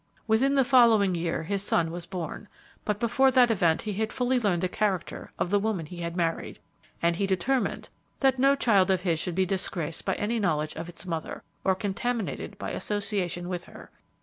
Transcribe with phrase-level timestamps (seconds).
[0.25, 2.47] Within the following year, his son was born;
[2.85, 6.17] but before that event he had fully learned the character of the woman he had
[6.17, 6.57] married,
[7.03, 7.87] and he determined
[8.19, 11.75] that no child of his should be disgraced by any knowledge of its mother, or
[11.75, 13.91] contaminated by association with her.